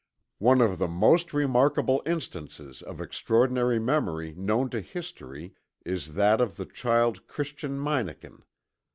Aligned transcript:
One 0.39 0.61
of 0.61 0.79
the 0.79 0.87
most 0.87 1.31
remarkable 1.31 2.01
instances 2.07 2.81
of 2.81 2.99
extraordinary 2.99 3.77
memory 3.77 4.33
known 4.35 4.71
to 4.71 4.81
history 4.81 5.53
is 5.85 6.15
that 6.15 6.41
of 6.41 6.55
the 6.57 6.65
child 6.65 7.27
Christian 7.27 7.77
Meinecken. 7.79 8.41